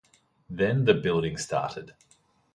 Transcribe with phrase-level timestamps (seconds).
[0.49, 1.93] Then the building started.